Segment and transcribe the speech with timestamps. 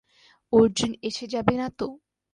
[0.53, 1.87] অর্জুন এসে যাবে নাতো?